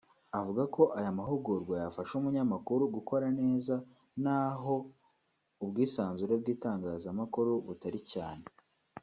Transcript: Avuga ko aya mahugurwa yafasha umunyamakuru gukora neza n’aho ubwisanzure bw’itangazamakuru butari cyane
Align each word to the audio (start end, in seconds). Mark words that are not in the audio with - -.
Avuga 0.39 0.63
ko 0.75 0.83
aya 0.97 1.17
mahugurwa 1.19 1.73
yafasha 1.83 2.13
umunyamakuru 2.15 2.83
gukora 2.95 3.27
neza 3.41 3.73
n’aho 4.23 4.75
ubwisanzure 5.63 6.33
bw’itangazamakuru 6.41 7.51
butari 7.67 7.99
cyane 8.13 8.45